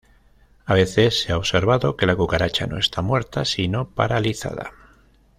A 0.65 0.73
veces 0.73 1.21
se 1.21 1.31
ha 1.31 1.37
observado 1.37 1.95
que 1.95 2.07
la 2.07 2.15
cucaracha 2.15 2.65
no 2.65 2.79
está 2.79 3.03
muerta 3.03 3.45
sino 3.45 3.89
paralizada. 3.91 4.71